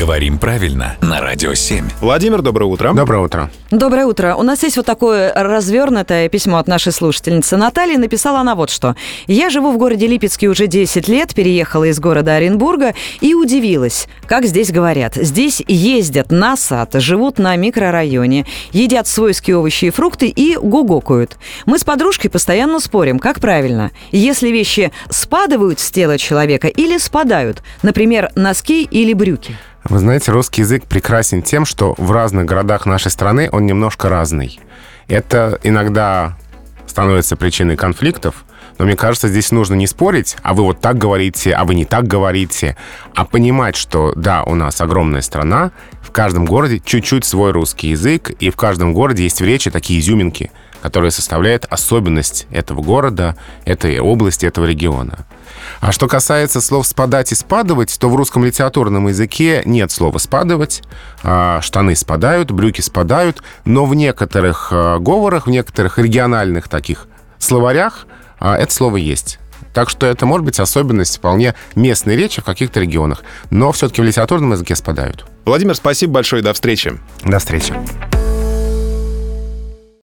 [0.00, 1.86] Говорим правильно на Радио 7.
[2.00, 2.94] Владимир, доброе утро.
[2.94, 3.50] Доброе утро.
[3.70, 4.34] Доброе утро.
[4.34, 7.96] У нас есть вот такое развернутое письмо от нашей слушательницы Натальи.
[7.96, 8.96] Написала она вот что.
[9.26, 14.46] «Я живу в городе Липецке уже 10 лет, переехала из города Оренбурга и удивилась, как
[14.46, 15.16] здесь говорят.
[15.16, 21.36] Здесь ездят на сад, живут на микрорайоне, едят свойские овощи и фрукты и гугокают.
[21.66, 23.90] Мы с подружкой постоянно спорим, как правильно.
[24.12, 29.58] Если вещи спадывают с тела человека или спадают, например, носки или брюки.
[29.84, 34.60] Вы знаете, русский язык прекрасен тем, что в разных городах нашей страны он немножко разный.
[35.08, 36.36] Это иногда
[36.86, 38.44] становится причиной конфликтов,
[38.78, 41.84] но мне кажется, здесь нужно не спорить, а вы вот так говорите, а вы не
[41.84, 42.76] так говорите,
[43.14, 48.30] а понимать, что да, у нас огромная страна, в каждом городе чуть-чуть свой русский язык,
[48.40, 50.50] и в каждом городе есть в речи такие изюминки,
[50.82, 55.26] которые составляют особенность этого города, этой области, этого региона.
[55.80, 60.82] А что касается слов «спадать» и «спадывать», то в русском литературном языке нет слова «спадывать».
[61.22, 67.06] А, штаны спадают, брюки спадают, но в некоторых а, говорах, в некоторых региональных таких
[67.38, 68.06] словарях
[68.40, 69.38] это слово есть.
[69.72, 73.22] Так что это может быть особенность вполне местной речи в каких-то регионах.
[73.50, 75.26] Но все-таки в литературном языке спадают.
[75.44, 76.98] Владимир, спасибо большое, до встречи.
[77.24, 77.74] До встречи.